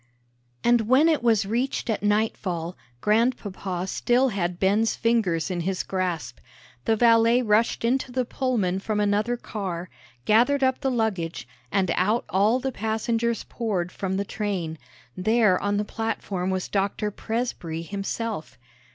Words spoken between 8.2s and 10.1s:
Pullman from another car,